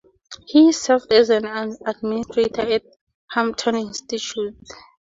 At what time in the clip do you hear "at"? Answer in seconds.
2.67-2.81